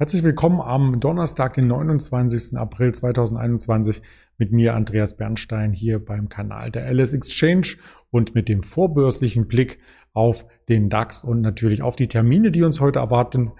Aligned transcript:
Herzlich 0.00 0.22
willkommen 0.22 0.60
am 0.60 1.00
Donnerstag, 1.00 1.54
den 1.54 1.66
29. 1.66 2.56
April 2.56 2.94
2021 2.94 4.00
mit 4.36 4.52
mir, 4.52 4.76
Andreas 4.76 5.16
Bernstein, 5.16 5.72
hier 5.72 5.98
beim 5.98 6.28
Kanal 6.28 6.70
der 6.70 6.88
LS 6.88 7.14
Exchange 7.14 7.78
und 8.12 8.32
mit 8.32 8.48
dem 8.48 8.62
vorbörslichen 8.62 9.48
Blick 9.48 9.80
auf 10.12 10.46
den 10.68 10.88
DAX 10.88 11.24
und 11.24 11.40
natürlich 11.40 11.82
auf 11.82 11.96
die 11.96 12.06
Termine, 12.06 12.52
die 12.52 12.62
uns 12.62 12.80
heute 12.80 13.00
erwarten, 13.00 13.50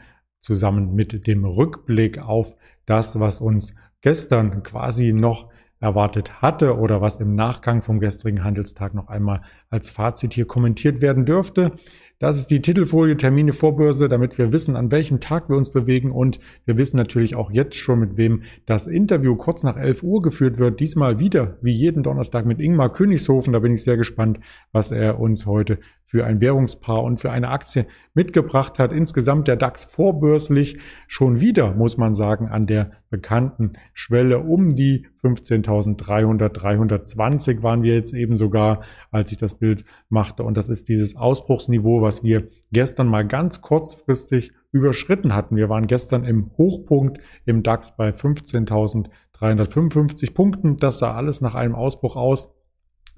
zusammen 0.40 0.94
mit 0.94 1.26
dem 1.26 1.44
Rückblick 1.44 2.20
auf 2.20 2.54
das, 2.86 3.18
was 3.18 3.40
uns 3.40 3.74
gestern 4.00 4.62
quasi 4.62 5.12
noch 5.12 5.50
erwartet 5.80 6.40
hatte 6.40 6.78
oder 6.78 7.00
was 7.00 7.18
im 7.18 7.34
Nachgang 7.34 7.82
vom 7.82 7.98
gestrigen 7.98 8.44
Handelstag 8.44 8.94
noch 8.94 9.08
einmal 9.08 9.42
als 9.70 9.90
Fazit 9.90 10.34
hier 10.34 10.46
kommentiert 10.46 11.00
werden 11.00 11.24
dürfte. 11.24 11.72
Das 12.20 12.36
ist 12.36 12.50
die 12.50 12.60
Titelfolie 12.60 13.16
Termine 13.16 13.52
Vorbörse, 13.52 14.08
damit 14.08 14.38
wir 14.38 14.52
wissen, 14.52 14.74
an 14.74 14.90
welchem 14.90 15.20
Tag 15.20 15.48
wir 15.48 15.56
uns 15.56 15.70
bewegen 15.70 16.10
und 16.10 16.40
wir 16.64 16.76
wissen 16.76 16.96
natürlich 16.96 17.36
auch 17.36 17.52
jetzt 17.52 17.76
schon, 17.76 18.00
mit 18.00 18.16
wem 18.16 18.42
das 18.66 18.88
Interview 18.88 19.36
kurz 19.36 19.62
nach 19.62 19.76
11 19.76 20.02
Uhr 20.02 20.20
geführt 20.20 20.58
wird. 20.58 20.80
Diesmal 20.80 21.20
wieder, 21.20 21.58
wie 21.62 21.70
jeden 21.70 22.02
Donnerstag, 22.02 22.44
mit 22.44 22.58
Ingmar 22.58 22.90
Königshofen. 22.90 23.52
Da 23.52 23.60
bin 23.60 23.72
ich 23.72 23.84
sehr 23.84 23.96
gespannt, 23.96 24.40
was 24.72 24.90
er 24.90 25.20
uns 25.20 25.46
heute 25.46 25.78
für 26.02 26.26
ein 26.26 26.40
Währungspaar 26.40 27.04
und 27.04 27.20
für 27.20 27.30
eine 27.30 27.50
Aktie 27.50 27.86
mitgebracht 28.14 28.80
hat. 28.80 28.92
Insgesamt 28.92 29.46
der 29.46 29.56
DAX 29.56 29.84
vorbörslich 29.84 30.78
schon 31.06 31.40
wieder, 31.40 31.74
muss 31.74 31.98
man 31.98 32.16
sagen, 32.16 32.48
an 32.48 32.66
der 32.66 32.90
bekannten 33.10 33.74
Schwelle 33.92 34.40
um 34.40 34.70
die 34.70 35.06
15.300, 35.22 36.48
320 36.48 37.62
waren 37.62 37.82
wir 37.82 37.94
jetzt 37.94 38.14
eben 38.14 38.36
sogar, 38.36 38.80
als 39.10 39.32
ich 39.32 39.38
das 39.38 39.54
Bild 39.54 39.84
machte. 40.08 40.44
Und 40.44 40.56
das 40.56 40.68
ist 40.68 40.88
dieses 40.88 41.14
Ausbruchsniveau, 41.14 42.00
was 42.08 42.24
wir 42.24 42.48
gestern 42.72 43.06
mal 43.06 43.24
ganz 43.26 43.60
kurzfristig 43.60 44.52
überschritten 44.72 45.34
hatten. 45.34 45.56
Wir 45.56 45.68
waren 45.68 45.86
gestern 45.86 46.24
im 46.24 46.50
Hochpunkt 46.56 47.20
im 47.44 47.62
DAX 47.62 47.94
bei 47.96 48.08
15.355 48.08 50.32
Punkten. 50.32 50.78
Das 50.78 51.00
sah 51.00 51.14
alles 51.14 51.42
nach 51.42 51.54
einem 51.54 51.74
Ausbruch 51.74 52.16
aus. 52.16 52.54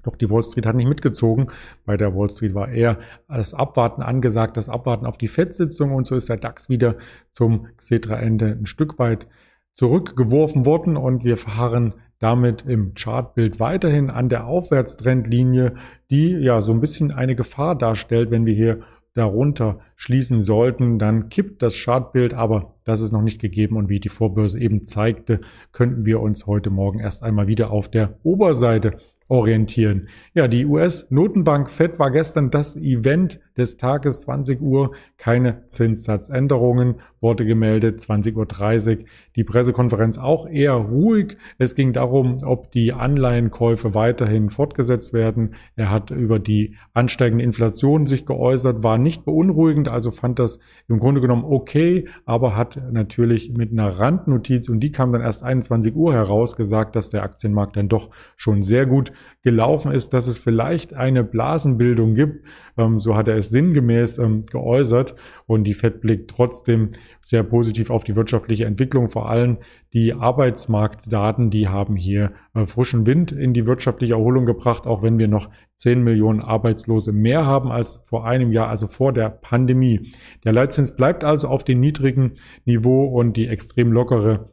Doch 0.03 0.17
die 0.17 0.29
Wall 0.29 0.43
Street 0.43 0.65
hat 0.65 0.75
nicht 0.75 0.89
mitgezogen. 0.89 1.53
Bei 1.85 1.95
der 1.95 2.13
Wall 2.13 2.29
Street 2.29 2.53
war 2.53 2.67
eher 2.67 2.99
das 3.29 3.53
Abwarten 3.53 4.01
angesagt, 4.01 4.57
das 4.57 4.67
Abwarten 4.67 5.05
auf 5.05 5.17
die 5.17 5.29
FED-Sitzung 5.29 5.93
und 5.93 6.05
so 6.05 6.15
ist 6.15 6.27
der 6.27 6.35
DAX 6.35 6.67
wieder 6.67 6.97
zum 7.31 7.67
Xetra-Ende 7.77 8.57
ein 8.59 8.65
Stück 8.65 8.99
weit 8.99 9.29
zurückgeworfen 9.73 10.65
worden 10.65 10.97
und 10.97 11.23
wir 11.23 11.37
fahren 11.37 11.93
damit 12.21 12.65
im 12.67 12.93
Chartbild 12.93 13.59
weiterhin 13.59 14.09
an 14.11 14.29
der 14.29 14.45
Aufwärtstrendlinie, 14.45 15.73
die 16.11 16.29
ja 16.29 16.61
so 16.61 16.71
ein 16.71 16.79
bisschen 16.79 17.11
eine 17.11 17.35
Gefahr 17.35 17.75
darstellt, 17.75 18.29
wenn 18.29 18.45
wir 18.45 18.53
hier 18.53 18.81
darunter 19.13 19.79
schließen 19.95 20.39
sollten, 20.39 20.99
dann 20.99 21.29
kippt 21.29 21.61
das 21.63 21.75
Chartbild, 21.83 22.33
aber 22.33 22.75
das 22.85 23.01
ist 23.01 23.11
noch 23.11 23.23
nicht 23.23 23.41
gegeben 23.41 23.75
und 23.75 23.89
wie 23.89 23.99
die 23.99 24.07
Vorbörse 24.07 24.59
eben 24.59 24.85
zeigte, 24.85 25.41
könnten 25.73 26.05
wir 26.05 26.21
uns 26.21 26.45
heute 26.45 26.69
Morgen 26.69 26.99
erst 26.99 27.23
einmal 27.23 27.47
wieder 27.47 27.71
auf 27.71 27.89
der 27.89 28.17
Oberseite 28.23 28.99
orientieren. 29.27 30.07
Ja, 30.33 30.47
die 30.47 30.65
US-Notenbank 30.65 31.71
Fed 31.71 31.97
war 31.97 32.11
gestern 32.11 32.51
das 32.51 32.75
Event 32.75 33.39
des 33.57 33.77
Tages 33.77 34.21
20 34.21 34.61
Uhr. 34.61 34.91
Keine 35.17 35.67
Zinssatzänderungen 35.67 36.95
wurde 37.19 37.45
gemeldet. 37.45 37.99
20.30 37.99 38.97
Uhr 38.97 39.05
die 39.35 39.43
Pressekonferenz 39.43 40.17
auch 40.17 40.47
eher 40.47 40.73
ruhig. 40.73 41.37
Es 41.57 41.75
ging 41.75 41.93
darum, 41.93 42.37
ob 42.43 42.71
die 42.71 42.93
Anleihenkäufe 42.93 43.93
weiterhin 43.93 44.49
fortgesetzt 44.49 45.13
werden. 45.13 45.55
Er 45.75 45.89
hat 45.89 46.11
über 46.11 46.39
die 46.39 46.75
ansteigende 46.93 47.43
Inflation 47.43 48.05
sich 48.07 48.25
geäußert, 48.25 48.83
war 48.83 48.97
nicht 48.97 49.23
beunruhigend, 49.23 49.87
also 49.87 50.11
fand 50.11 50.39
das 50.39 50.59
im 50.87 50.99
Grunde 50.99 51.21
genommen 51.21 51.45
okay, 51.45 52.07
aber 52.25 52.57
hat 52.57 52.81
natürlich 52.91 53.53
mit 53.53 53.71
einer 53.71 53.99
Randnotiz 53.99 54.67
und 54.69 54.81
die 54.81 54.91
kam 54.91 55.13
dann 55.13 55.21
erst 55.21 55.43
21 55.43 55.95
Uhr 55.95 56.13
heraus 56.13 56.55
gesagt, 56.55 56.95
dass 56.95 57.09
der 57.09 57.23
Aktienmarkt 57.23 57.77
dann 57.77 57.87
doch 57.87 58.09
schon 58.35 58.63
sehr 58.63 58.85
gut 58.85 59.13
gelaufen 59.43 59.91
ist, 59.91 60.13
dass 60.13 60.27
es 60.27 60.39
vielleicht 60.39 60.93
eine 60.93 61.23
Blasenbildung 61.23 62.15
gibt. 62.15 62.45
Ähm, 62.77 62.99
so 62.99 63.15
hat 63.15 63.27
er 63.27 63.37
es 63.41 63.49
sinngemäß 63.49 64.17
ähm, 64.17 64.43
geäußert. 64.43 65.15
Und 65.45 65.65
die 65.65 65.73
FED 65.73 66.01
blickt 66.01 66.31
trotzdem 66.31 66.91
sehr 67.21 67.43
positiv 67.43 67.89
auf 67.89 68.03
die 68.03 68.15
wirtschaftliche 68.15 68.65
Entwicklung. 68.65 69.09
Vor 69.09 69.29
allem 69.29 69.57
die 69.93 70.13
Arbeitsmarktdaten, 70.13 71.49
die 71.49 71.67
haben 71.67 71.95
hier 71.95 72.31
äh, 72.53 72.65
frischen 72.65 73.05
Wind 73.05 73.31
in 73.31 73.53
die 73.53 73.65
wirtschaftliche 73.65 74.13
Erholung 74.13 74.45
gebracht, 74.45 74.87
auch 74.87 75.03
wenn 75.03 75.19
wir 75.19 75.27
noch 75.27 75.49
10 75.77 76.03
Millionen 76.03 76.41
Arbeitslose 76.41 77.11
mehr 77.11 77.45
haben 77.45 77.71
als 77.71 78.01
vor 78.03 78.25
einem 78.25 78.51
Jahr, 78.51 78.69
also 78.69 78.87
vor 78.87 79.13
der 79.13 79.29
Pandemie. 79.29 80.13
Der 80.45 80.53
Leitzins 80.53 80.95
bleibt 80.95 81.23
also 81.23 81.47
auf 81.47 81.63
dem 81.63 81.79
niedrigen 81.79 82.35
Niveau 82.65 83.05
und 83.05 83.35
die 83.35 83.47
extrem 83.47 83.91
lockere 83.91 84.49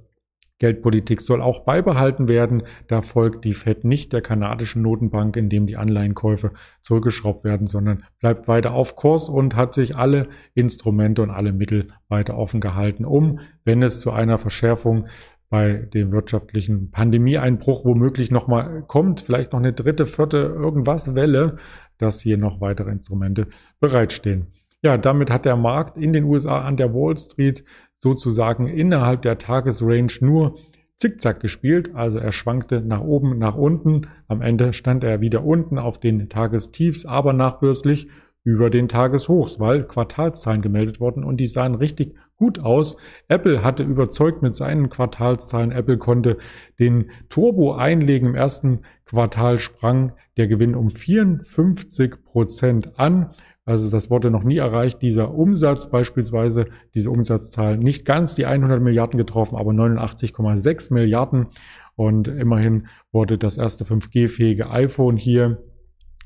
Geldpolitik 0.59 1.21
soll 1.21 1.41
auch 1.41 1.61
beibehalten 1.61 2.29
werden. 2.29 2.65
Da 2.89 3.03
folgt 3.03 3.45
die 3.45 3.55
Fed 3.55 3.85
nicht 3.85 4.13
der 4.13 4.21
kanadischen 4.21 4.83
Notenbank, 4.83 5.37
indem 5.37 5.67
die 5.67 5.77
Anleihenkäufe 5.77 6.53
zurückgeschraubt 6.83 7.45
werden, 7.45 7.67
sondern 7.67 8.05
bleibt 8.19 8.49
weiter 8.49 8.73
auf 8.73 8.97
Kurs 8.97 9.29
und 9.29 9.57
hat 9.57 9.75
sich 9.75 9.97
alle 9.97 10.29
Instrumente 10.55 11.23
und 11.23 11.31
alle 11.31 11.53
Mittel 11.53 11.89
weiter 12.09 12.37
offen 12.37 12.61
gehalten, 12.61 13.05
um, 13.05 13.41
wenn 13.65 13.83
es 13.83 14.01
zu 14.01 14.11
einer 14.11 14.39
Verschärfung 14.39 15.07
bei 15.51 15.75
dem 15.75 16.13
wirtschaftlichen 16.13 16.91
Pandemieeinbruch 16.91 17.85
womöglich 17.85 18.31
nochmal 18.31 18.85
kommt, 18.87 19.21
vielleicht 19.21 19.53
noch 19.53 19.61
eine 19.61 19.73
dritte, 19.73 20.05
vierte 20.05 20.39
irgendwas 20.39 21.15
Welle, 21.15 21.57
dass 21.97 22.21
hier 22.21 22.37
noch 22.37 22.61
weitere 22.61 22.91
Instrumente 22.91 23.47
bereitstehen. 23.81 24.49
Ja, 24.83 24.97
damit 24.97 25.31
hat 25.31 25.45
der 25.45 25.57
Markt 25.57 25.99
in 25.99 26.13
den 26.13 26.25
USA 26.25 26.61
an 26.61 26.77
der 26.77 26.95
Wall 26.95 27.17
Street 27.17 27.65
sozusagen 27.99 28.67
innerhalb 28.67 29.23
der 29.23 29.39
Tagesrange 29.39 30.13
nur 30.21 30.59
zickzack 30.97 31.41
gespielt. 31.41 31.95
Also 31.95 32.19
er 32.19 32.33
schwankte 32.33 32.81
nach 32.81 33.03
oben, 33.03 33.39
nach 33.39 33.57
unten. 33.57 34.09
Am 34.27 34.43
Ende 34.43 34.73
stand 34.73 35.05
er 35.05 35.21
wieder 35.21 35.45
unten 35.45 35.79
auf 35.79 35.99
den 35.99 36.29
Tagestiefs, 36.29 37.07
aber 37.07 37.33
nachbörslich 37.33 38.09
über 38.45 38.71
den 38.71 38.89
Tageshochs, 38.89 39.61
weil 39.61 39.85
Quartalszahlen 39.85 40.63
gemeldet 40.63 41.01
wurden 41.01 41.23
und 41.23 41.39
die 41.39 41.47
sahen 41.47 41.75
richtig 41.75 42.17
gut 42.37 42.61
aus. 42.61 42.97
Apple 43.29 43.63
hatte 43.63 43.83
überzeugt 43.83 44.43
mit 44.43 44.57
seinen 44.57 44.89
Quartalszahlen. 44.89 45.73
Apple 45.73 45.99
konnte 45.99 46.39
den 46.79 47.11
Turbo 47.29 47.75
einlegen. 47.75 48.29
Im 48.29 48.35
ersten 48.35 48.81
Quartal 49.05 49.59
sprang 49.59 50.13
der 50.37 50.47
Gewinn 50.47 50.75
um 50.75 50.91
54 50.91 52.25
Prozent 52.25 52.99
an. 52.99 53.35
Also 53.69 53.91
das 53.91 54.11
wurde 54.11 54.31
noch 54.31 54.45
nie 54.45 54.57
erreicht. 54.57 55.03
Dieser 55.03 55.35
Umsatz 55.35 55.91
beispielsweise, 55.91 56.69
diese 56.95 57.11
Umsatzzahl 57.11 57.77
nicht 57.77 58.07
ganz 58.07 58.35
die 58.35 58.47
100 58.47 58.81
Milliarden 58.81 59.19
getroffen, 59.19 59.59
aber 59.59 59.73
89,6 59.73 60.95
Milliarden. 60.95 61.49
Und 61.95 62.29
immerhin 62.29 62.87
wurde 63.13 63.37
das 63.37 63.59
erste 63.59 63.85
5G-fähige 63.85 64.71
iPhone 64.71 65.19
hier 65.19 65.63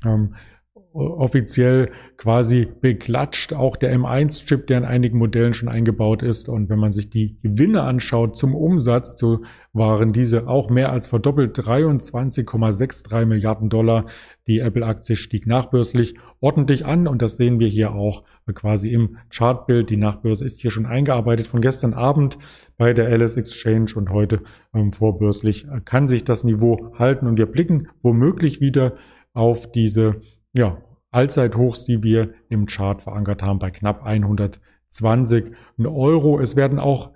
ähm, 0.05 0.35
offiziell 0.93 1.91
quasi 2.17 2.67
beklatscht. 2.81 3.53
Auch 3.53 3.75
der 3.75 3.97
M1-Chip, 3.97 4.67
der 4.67 4.77
in 4.79 4.85
einigen 4.85 5.17
Modellen 5.17 5.53
schon 5.53 5.69
eingebaut 5.69 6.21
ist. 6.21 6.49
Und 6.49 6.69
wenn 6.69 6.79
man 6.79 6.91
sich 6.91 7.09
die 7.09 7.37
Gewinne 7.41 7.81
anschaut 7.81 8.35
zum 8.35 8.55
Umsatz, 8.55 9.19
so 9.19 9.41
waren 9.73 10.13
diese 10.13 10.47
auch 10.47 10.69
mehr 10.69 10.91
als 10.91 11.07
verdoppelt. 11.07 11.57
23,63 11.57 13.25
Milliarden 13.25 13.69
Dollar. 13.69 14.05
Die 14.47 14.59
Apple-Aktie 14.59 15.15
stieg 15.15 15.47
nachbörslich 15.47 16.15
ordentlich 16.39 16.85
an. 16.85 17.07
Und 17.07 17.21
das 17.21 17.37
sehen 17.37 17.59
wir 17.59 17.67
hier 17.67 17.93
auch 17.93 18.23
quasi 18.53 18.91
im 18.91 19.17
Chartbild. 19.29 19.89
Die 19.89 19.97
Nachbörse 19.97 20.45
ist 20.45 20.61
hier 20.61 20.71
schon 20.71 20.85
eingearbeitet 20.85 21.47
von 21.47 21.61
gestern 21.61 21.93
Abend 21.93 22.37
bei 22.77 22.93
der 22.93 23.09
LS 23.09 23.35
Exchange 23.37 23.91
und 23.95 24.09
heute 24.09 24.41
ähm, 24.73 24.91
vorbörslich 24.91 25.65
kann 25.85 26.07
sich 26.07 26.23
das 26.23 26.43
Niveau 26.43 26.93
halten. 26.97 27.25
Und 27.25 27.37
wir 27.37 27.47
blicken 27.47 27.87
womöglich 28.01 28.61
wieder 28.61 28.93
auf 29.33 29.71
diese 29.71 30.21
ja, 30.53 30.81
Allzeithochs, 31.11 31.85
die 31.85 32.01
wir 32.01 32.33
im 32.49 32.65
Chart 32.65 33.01
verankert 33.01 33.43
haben, 33.43 33.59
bei 33.59 33.69
knapp 33.69 34.03
120 34.03 35.53
Euro. 35.79 36.39
Es 36.39 36.55
werden 36.55 36.79
auch 36.79 37.11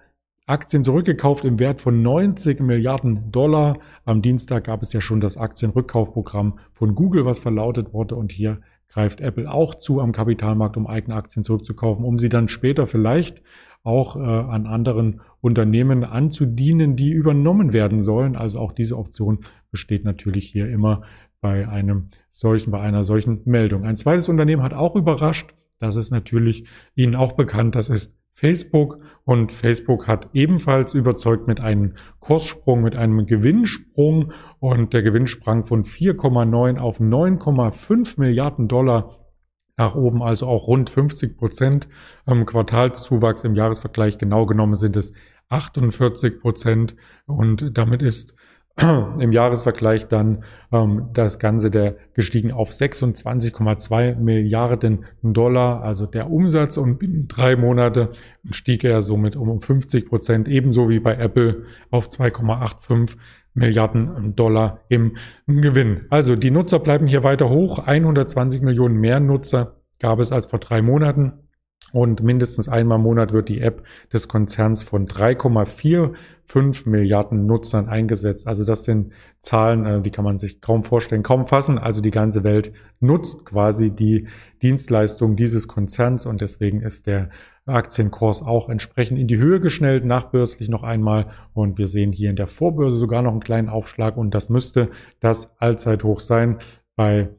Aktien 0.48 0.86
zurückgekauft 0.86 1.44
im 1.44 1.60
Wert 1.60 1.82
von 1.82 2.02
90 2.02 2.62
Milliarden 2.62 3.32
Dollar. 3.32 3.80
Am 4.06 4.22
Dienstag 4.22 4.64
gab 4.64 4.82
es 4.82 4.94
ja 4.94 5.02
schon 5.02 5.20
das 5.20 5.36
Aktienrückkaufprogramm 5.36 6.60
von 6.72 6.96
Google, 6.96 7.26
was 7.26 7.40
verlautet 7.40 7.94
wurde. 7.94 8.16
Und 8.16 8.32
hier 8.32 8.62
greift 8.88 9.20
Apple 9.20 9.52
auch 9.52 9.76
zu 9.76 10.00
am 10.00 10.14
Kapitalmarkt, 10.14 10.78
um 10.78 10.88
eigene 10.88 11.18
Aktien 11.18 11.44
zurückzukaufen, 11.44 12.06
um 12.06 12.18
sie 12.18 12.30
dann 12.30 12.48
später 12.48 12.88
vielleicht 12.88 13.44
auch 13.84 14.16
äh, 14.16 14.20
an 14.20 14.68
anderen 14.68 15.20
Unternehmen 15.42 16.06
anzudienen, 16.06 16.96
die 16.96 17.12
übernommen 17.12 17.74
werden 17.74 18.02
sollen. 18.02 18.38
Also 18.38 18.60
auch 18.60 18.72
diese 18.72 18.98
Option 18.98 19.40
besteht 19.70 20.06
natürlich 20.06 20.48
hier 20.48 20.70
immer 20.70 21.02
bei 21.42 21.68
einem 21.68 22.10
solchen, 22.30 22.72
bei 22.72 22.80
einer 22.80 23.04
solchen 23.04 23.42
Meldung. 23.44 23.84
Ein 23.84 23.98
zweites 23.98 24.30
Unternehmen 24.30 24.64
hat 24.64 24.74
auch 24.74 24.96
überrascht. 24.96 25.54
Das 25.78 25.98
ist 25.98 26.10
natürlich 26.10 26.66
Ihnen 26.96 27.16
auch 27.16 27.34
bekannt. 27.34 27.76
Das 27.76 27.90
ist 27.90 28.16
Facebook. 28.38 29.00
Und 29.26 29.52
Facebook 29.52 30.08
hat 30.08 30.30
ebenfalls 30.34 30.94
überzeugt 30.94 31.48
mit 31.48 31.60
einem 31.60 31.96
Kurssprung, 32.20 32.84
mit 32.84 32.96
einem 32.96 33.26
Gewinnsprung. 33.26 34.32
Und 34.60 34.94
der 34.94 35.02
Gewinn 35.02 35.26
sprang 35.26 35.66
von 35.66 35.84
4,9 35.84 36.78
auf 36.78 37.00
9,5 37.00 38.20
Milliarden 38.20 38.68
Dollar 38.68 39.18
nach 39.76 39.96
oben, 39.96 40.22
also 40.22 40.48
auch 40.48 40.68
rund 40.68 40.90
50 40.90 41.36
Prozent. 41.36 41.90
Quartalszuwachs 42.46 43.44
im 43.44 43.56
Jahresvergleich. 43.56 44.20
Genau 44.20 44.46
genommen 44.46 44.76
sind 44.76 44.96
es 44.98 45.14
48 45.50 46.40
Prozent. 46.40 46.96
Und 47.26 47.76
damit 47.76 48.04
ist 48.04 48.36
im 49.20 49.32
Jahresvergleich 49.32 50.08
dann 50.08 50.44
ähm, 50.72 51.10
das 51.14 51.40
Ganze 51.40 51.72
der 51.72 51.96
gestiegen 52.14 52.52
auf 52.52 52.70
26,2 52.70 54.16
Milliarden 54.16 55.06
Dollar, 55.24 55.82
also 55.82 56.06
der 56.06 56.30
Umsatz 56.30 56.78
und 56.78 57.00
binnen 57.00 57.28
drei 57.28 57.56
Monate 57.56 58.12
stieg 58.52 58.84
er 58.84 59.02
somit 59.02 59.36
um 59.36 59.60
50 59.60 60.08
Prozent, 60.08 60.48
ebenso 60.48 60.90
wie 60.90 61.00
bei 61.00 61.16
Apple 61.16 61.64
auf 61.90 62.08
2,85 62.08 63.18
Milliarden 63.56 64.36
Dollar 64.36 64.82
im 64.88 65.18
Gewinn. 65.48 66.06
Also 66.12 66.36
die 66.36 66.52
Nutzer 66.52 66.78
bleiben 66.78 67.08
hier 67.08 67.24
weiter 67.24 67.50
hoch. 67.50 67.80
120 67.80 68.62
Millionen 68.62 68.98
mehr 68.98 69.20
Nutzer 69.20 69.78
gab 70.00 70.20
es 70.20 70.32
als 70.32 70.46
vor 70.46 70.60
drei 70.60 70.84
Monaten. 70.84 71.47
Und 71.94 72.22
mindestens 72.22 72.68
einmal 72.68 72.98
im 72.98 73.04
Monat 73.04 73.32
wird 73.32 73.48
die 73.48 73.62
App 73.62 73.84
des 74.12 74.28
Konzerns 74.28 74.84
von 74.84 75.06
3,45 75.06 76.90
Milliarden 76.90 77.46
Nutzern 77.46 77.88
eingesetzt. 77.88 78.46
Also 78.46 78.66
das 78.66 78.84
sind 78.84 79.14
Zahlen, 79.40 79.86
äh, 79.86 80.02
die 80.02 80.12
kann 80.12 80.26
man 80.26 80.38
sich 80.38 80.60
kaum 80.60 80.84
vorstellen, 80.84 81.24
kaum 81.24 81.48
fassen. 81.48 81.78
Also 81.78 82.02
die 82.02 82.12
ganze 82.12 82.44
Welt 82.44 82.74
nutzt 83.00 83.46
quasi 83.46 83.90
die 83.90 84.28
Dienstleistung 84.62 85.38
dieses 85.38 85.70
Konzerns 85.70 86.26
und 86.26 86.42
deswegen 86.42 86.82
ist 86.82 87.08
der 87.08 87.30
Aktienkurs 87.66 88.42
auch 88.42 88.70
entsprechend 88.70 89.18
in 89.18 89.28
die 89.28 89.38
Höhe 89.38 89.62
geschnellt, 89.62 90.04
nachbörslich 90.04 90.68
noch 90.68 90.84
einmal. 90.84 91.28
Und 91.54 91.78
wir 91.78 91.88
sehen 91.88 92.12
hier 92.12 92.30
in 92.30 92.36
der 92.36 92.48
Vorbörse 92.48 92.98
sogar 92.98 93.22
noch 93.22 93.32
einen 93.32 93.40
kleinen 93.40 93.70
Aufschlag 93.70 94.18
und 94.18 94.34
das 94.34 94.50
müsste 94.50 94.90
das 95.22 95.50
Allzeithoch 95.60 96.20
sein 96.20 96.58
bei 96.98 97.30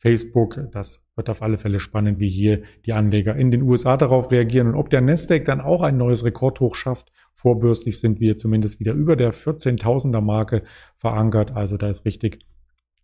Facebook. 0.00 0.58
Das 0.72 1.06
wird 1.14 1.28
auf 1.28 1.42
alle 1.42 1.58
Fälle 1.58 1.78
spannend, 1.78 2.18
wie 2.18 2.30
hier 2.30 2.62
die 2.86 2.94
Anleger 2.94 3.36
in 3.36 3.50
den 3.50 3.62
USA 3.62 3.96
darauf 3.96 4.30
reagieren 4.30 4.68
und 4.68 4.74
ob 4.74 4.88
der 4.88 5.02
Nasdaq 5.02 5.44
dann 5.44 5.60
auch 5.60 5.82
ein 5.82 5.98
neues 5.98 6.24
Rekordhoch 6.24 6.74
schafft. 6.74 7.12
Vorbörslich 7.34 8.00
sind 8.00 8.18
wir 8.18 8.36
zumindest 8.36 8.80
wieder 8.80 8.94
über 8.94 9.14
der 9.14 9.34
14.000er 9.34 10.22
Marke 10.22 10.62
verankert. 10.96 11.54
Also 11.54 11.76
da 11.76 11.88
ist 11.88 12.06
richtig 12.06 12.40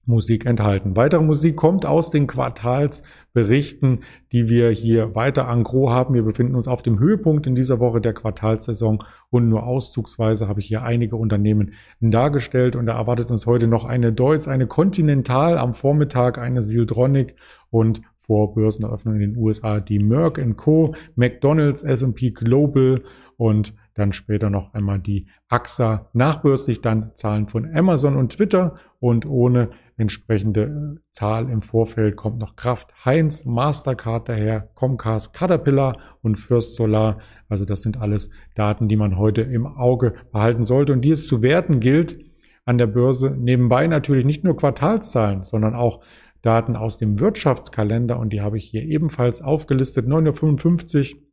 Musik 0.06 0.46
enthalten. 0.46 0.96
Weitere 0.96 1.22
Musik 1.22 1.56
kommt 1.56 1.84
aus 1.84 2.10
den 2.10 2.26
Quartalsberichten, 2.26 4.04
die 4.32 4.48
wir 4.48 4.70
hier 4.70 5.14
weiter 5.14 5.48
an 5.48 5.64
Gros 5.64 5.90
haben. 5.90 6.14
Wir 6.14 6.22
befinden 6.22 6.54
uns 6.54 6.68
auf 6.68 6.82
dem 6.82 6.98
Höhepunkt 6.98 7.46
in 7.46 7.54
dieser 7.54 7.80
Woche 7.80 8.00
der 8.00 8.14
Quartalssaison 8.14 9.02
und 9.30 9.48
nur 9.48 9.64
auszugsweise 9.64 10.48
habe 10.48 10.60
ich 10.60 10.66
hier 10.66 10.82
einige 10.82 11.16
Unternehmen 11.16 11.72
dargestellt 12.00 12.76
und 12.76 12.86
da 12.86 12.96
erwartet 12.96 13.30
uns 13.30 13.46
heute 13.46 13.66
noch 13.66 13.84
eine 13.84 14.12
Deutz, 14.12 14.46
eine 14.48 14.66
Continental 14.66 15.58
am 15.58 15.74
Vormittag, 15.74 16.38
eine 16.38 16.62
Sildronic 16.62 17.34
und 17.70 18.00
vor 18.26 18.54
Börseneröffnung 18.54 19.14
in 19.14 19.20
den 19.20 19.36
USA 19.36 19.80
die 19.80 20.00
Merck 20.00 20.40
Co., 20.56 20.94
McDonald's, 21.14 21.82
S&P 21.84 22.30
Global 22.30 23.02
und 23.36 23.74
dann 23.96 24.12
später 24.12 24.50
noch 24.50 24.74
einmal 24.74 24.98
die 24.98 25.26
AXA 25.48 26.08
nachbörslich, 26.12 26.82
dann 26.82 27.12
Zahlen 27.14 27.48
von 27.48 27.74
Amazon 27.74 28.16
und 28.16 28.32
Twitter 28.32 28.74
und 29.00 29.26
ohne 29.26 29.70
entsprechende 29.96 30.62
äh, 30.62 31.00
Zahl 31.12 31.48
im 31.50 31.62
Vorfeld 31.62 32.16
kommt 32.16 32.38
noch 32.38 32.56
Kraft 32.56 32.92
Heinz, 33.04 33.44
Mastercard 33.44 34.28
daher, 34.28 34.68
Comcast, 34.74 35.32
Caterpillar 35.32 35.98
und 36.22 36.36
First 36.36 36.76
Solar. 36.76 37.18
Also 37.48 37.64
das 37.64 37.82
sind 37.82 37.96
alles 37.96 38.30
Daten, 38.54 38.88
die 38.88 38.96
man 38.96 39.16
heute 39.16 39.40
im 39.42 39.66
Auge 39.66 40.14
behalten 40.30 40.64
sollte 40.64 40.92
und 40.92 41.00
die 41.00 41.10
es 41.10 41.26
zu 41.26 41.42
werten 41.42 41.80
gilt 41.80 42.18
an 42.66 42.78
der 42.78 42.88
Börse. 42.88 43.34
Nebenbei 43.36 43.86
natürlich 43.86 44.26
nicht 44.26 44.44
nur 44.44 44.56
Quartalszahlen, 44.56 45.44
sondern 45.44 45.74
auch 45.74 46.02
Daten 46.42 46.76
aus 46.76 46.98
dem 46.98 47.18
Wirtschaftskalender 47.18 48.18
und 48.18 48.32
die 48.32 48.42
habe 48.42 48.58
ich 48.58 48.66
hier 48.66 48.82
ebenfalls 48.82 49.40
aufgelistet. 49.40 50.06
955 50.06 51.25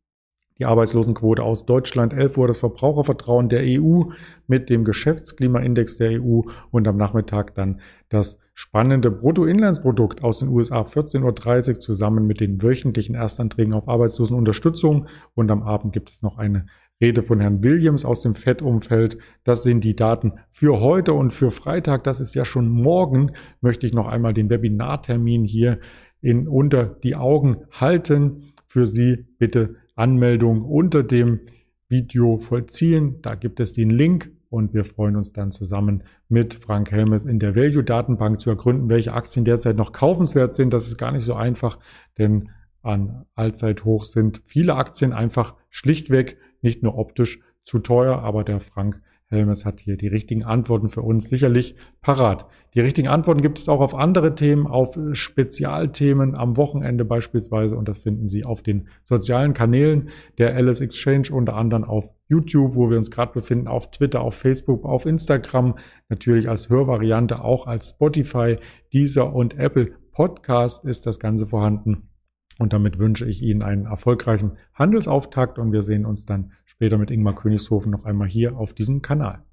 die 0.60 0.66
Arbeitslosenquote 0.66 1.44
aus 1.44 1.66
Deutschland, 1.66 2.14
11 2.14 2.38
Uhr 2.38 2.48
das 2.48 2.60
Verbrauchervertrauen 2.60 3.50
der 3.50 3.64
EU 3.64 4.04
mit 4.48 4.70
dem 4.70 4.86
Geschäftsklimaindex 4.86 5.98
der 5.98 6.22
EU 6.22 6.42
und 6.72 6.88
am 6.88 6.98
Nachmittag 6.98 7.56
dann 7.56 7.80
das 8.10 8.40
spannende 8.54 9.10
Bruttoinlandsprodukt 9.10 10.24
aus 10.24 10.40
den 10.40 10.50
USA 10.50 10.82
14.30 10.82 11.70
Uhr 11.70 11.80
zusammen 11.80 12.28
mit 12.28 12.40
den 12.40 12.62
wöchentlichen 12.62 13.16
Erstanträgen 13.16 13.74
auf 13.74 13.88
Arbeitslosenunterstützung 13.88 15.08
und 15.34 15.50
am 15.50 15.64
Abend 15.64 15.94
gibt 15.94 16.12
es 16.12 16.22
noch 16.22 16.38
eine 16.38 16.68
Rede 17.02 17.24
von 17.24 17.40
Herrn 17.40 17.64
Williams 17.64 18.06
aus 18.06 18.22
dem 18.22 18.36
FED-Umfeld. 18.36 19.18
Das 19.44 19.64
sind 19.64 19.84
die 19.84 19.96
Daten 19.96 20.34
für 20.52 20.80
heute 20.80 21.14
und 21.14 21.32
für 21.32 21.52
Freitag. 21.52 22.04
Das 22.04 22.22
ist 22.22 22.36
ja 22.36 22.46
schon 22.46 22.70
morgen. 22.70 23.32
Möchte 23.60 23.88
ich 23.88 23.94
noch 23.94 24.08
einmal 24.08 24.34
den 24.34 24.50
Webinartermin 24.50 25.44
hier 25.44 25.80
in 26.22 26.48
unter 26.48 26.86
die 26.86 27.16
Augen 27.16 27.66
halten. 27.72 28.54
Für 28.66 28.88
Sie 28.88 29.26
bitte 29.38 29.76
Anmeldung 29.96 30.64
unter 30.64 31.04
dem 31.04 31.42
Video 31.88 32.38
vollziehen. 32.38 33.22
Da 33.22 33.36
gibt 33.36 33.60
es 33.60 33.74
den 33.74 33.90
Link 33.90 34.32
und 34.50 34.74
wir 34.74 34.84
freuen 34.84 35.16
uns 35.16 35.34
dann 35.34 35.52
zusammen 35.52 36.04
mit 36.30 36.54
Frank 36.54 36.92
Helmes 36.92 37.26
in 37.26 37.40
der 37.40 37.56
Value 37.56 37.84
Datenbank 37.84 38.40
zu 38.40 38.50
ergründen, 38.50 38.90
welche 38.90 39.14
Aktien 39.14 39.46
derzeit 39.46 39.78
noch 39.78 39.92
kaufenswert 39.92 40.54
sind. 40.54 40.74
Das 40.74 40.88
ist 40.88 40.98
gar 40.98 41.12
nicht 41.12 41.26
so 41.26 41.34
einfach, 41.34 41.80
denn 42.18 42.50
an 42.82 43.26
Allzeithoch 43.36 44.04
sind 44.04 44.42
viele 44.44 44.76
Aktien 44.76 45.14
einfach 45.14 45.56
schlichtweg 45.70 46.38
nicht 46.62 46.84
nur 46.84 46.98
optisch 46.98 47.40
zu 47.64 47.80
teuer, 47.80 48.20
aber 48.20 48.44
der 48.44 48.60
Frank 48.60 49.02
Helmes 49.34 49.66
hat 49.66 49.82
hier 49.82 49.98
die 49.98 50.08
richtigen 50.08 50.44
Antworten 50.44 50.88
für 50.88 51.02
uns 51.02 51.28
sicherlich 51.28 51.76
parat. 52.02 52.46
Die 52.76 52.80
richtigen 52.80 53.08
Antworten 53.08 53.42
gibt 53.42 53.60
es 53.60 53.68
auch 53.68 53.82
auf 53.82 53.94
andere 53.94 54.36
Themen, 54.36 54.68
auf 54.68 54.98
Spezialthemen 55.12 56.36
am 56.36 56.56
Wochenende 56.56 57.04
beispielsweise 57.04 57.78
und 57.78 57.90
das 57.90 58.00
finden 58.00 58.30
Sie 58.30 58.46
auf 58.46 58.62
den 58.62 58.88
sozialen 59.04 59.54
Kanälen 59.54 60.10
der 60.38 60.56
Alice 60.56 60.82
Exchange, 60.82 61.30
unter 61.32 61.56
anderem 61.56 61.84
auf 61.84 62.14
YouTube, 62.30 62.76
wo 62.76 62.90
wir 62.90 62.98
uns 62.98 63.12
gerade 63.12 63.34
befinden, 63.34 63.68
auf 63.68 63.92
Twitter, 63.92 64.22
auf 64.22 64.36
Facebook, 64.36 64.86
auf 64.86 65.06
Instagram, 65.06 65.76
natürlich 66.08 66.48
als 66.48 66.70
Hörvariante 66.70 67.44
auch 67.44 67.68
als 67.68 67.90
Spotify, 67.90 68.58
Deezer 68.94 69.34
und 69.34 69.58
Apple 69.60 69.92
Podcast 70.14 70.86
ist 70.86 71.06
das 71.06 71.20
Ganze 71.20 71.48
vorhanden. 71.48 72.13
Und 72.60 72.74
damit 72.74 73.00
wünsche 73.00 73.26
ich 73.26 73.42
Ihnen 73.42 73.62
einen 73.62 73.86
erfolgreichen 73.86 74.58
Handelsauftakt 74.74 75.58
und 75.60 75.72
wir 75.72 75.82
sehen 75.82 76.06
uns 76.06 76.26
dann 76.26 76.52
später 76.66 76.98
mit 76.98 77.12
Ingmar 77.12 77.36
Königshofen 77.36 77.92
noch 77.92 78.06
einmal 78.06 78.28
hier 78.28 78.58
auf 78.58 78.74
diesem 78.74 79.02
Kanal. 79.02 79.44